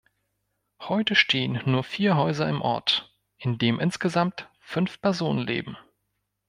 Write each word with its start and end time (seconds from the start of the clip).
Heute 0.81 1.13
stehen 1.13 1.61
nur 1.67 1.83
vier 1.83 2.17
Häuser 2.17 2.49
im 2.49 2.63
Ort, 2.63 3.15
in 3.37 3.59
dem 3.59 3.79
insgesamt 3.79 4.49
fünf 4.59 4.99
Personen 4.99 5.45
leben. 5.45 5.77